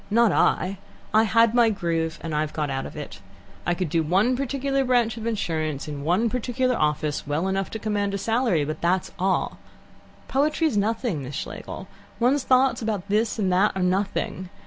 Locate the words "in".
5.87-6.03